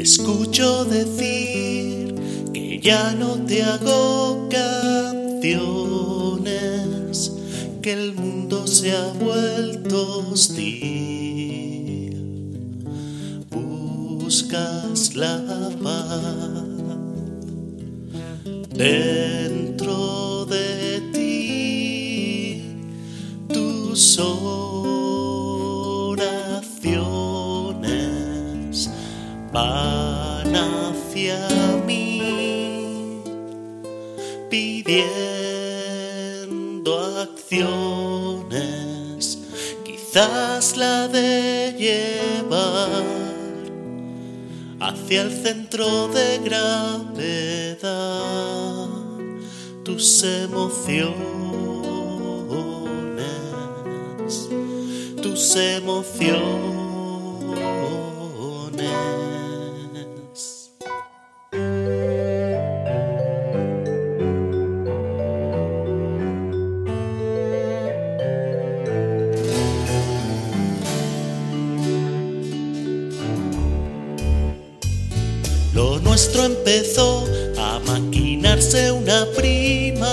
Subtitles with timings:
[0.00, 2.14] Escucho decir
[2.54, 5.52] que ya no te hago canciones,
[7.82, 12.16] que el mundo se ha vuelto hostil.
[13.50, 16.64] Buscas la paz
[18.74, 22.62] dentro de ti,
[23.52, 24.59] tus oraciones
[30.90, 31.48] hacia
[31.86, 33.22] mí,
[34.50, 34.98] pidiendo
[37.20, 38.58] acciones,
[39.84, 43.04] quizás la de llevar
[44.80, 47.80] hacia el centro de gravedad
[49.84, 51.18] tus emociones,
[55.22, 56.89] tus emociones.
[76.20, 77.24] Nuestro empezó
[77.56, 80.10] a maquinarse una primavera.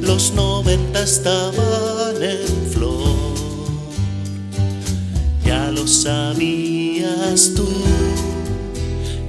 [0.00, 3.34] Los noventa estaban en flor.
[5.44, 7.68] Ya lo sabías tú.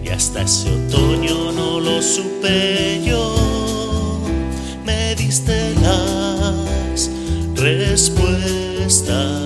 [0.01, 3.35] Y hasta ese otoño no lo supe yo.
[4.85, 7.09] Me diste las
[7.53, 9.40] respuestas.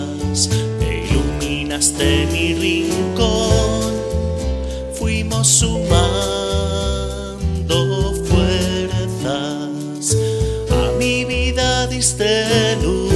[12.82, 13.14] Luz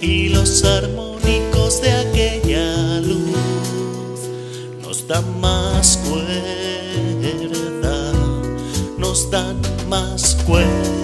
[0.00, 4.20] y los armónicos de aquella luz
[4.82, 8.12] nos dan más cuerda,
[8.98, 10.98] nos dan más cuerda.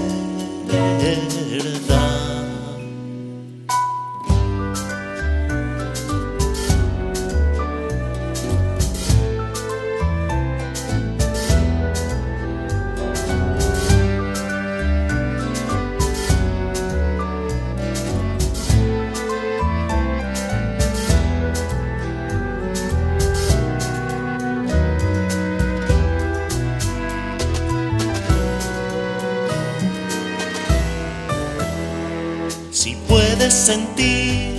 [33.50, 34.56] Sentir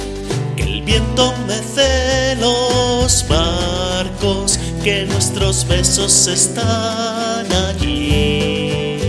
[0.56, 9.00] que el viento mece los barcos, que nuestros besos están allí,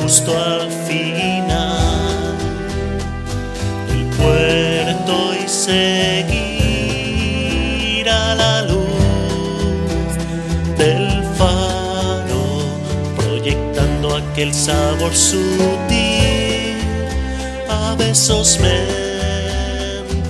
[0.00, 2.36] justo al final
[3.88, 6.48] del puerto y seguir
[8.08, 10.14] a la luz
[10.78, 12.44] del faro,
[13.16, 16.23] proyectando aquel sabor sutil
[17.94, 18.58] a besos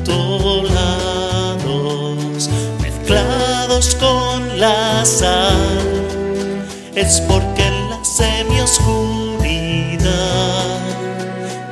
[0.06, 2.48] mentolados,
[2.80, 5.90] mezclados con la sal.
[6.94, 10.78] Es porque en la semioscuridad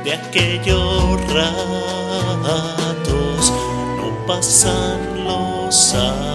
[0.03, 3.53] de aquellos ratos
[3.97, 6.32] no pasan los años.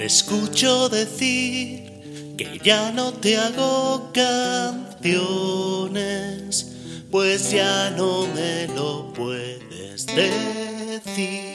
[0.00, 5.04] Te escucho decir que ya no te hago canciones,
[7.10, 11.52] pues ya no me lo puedes decir.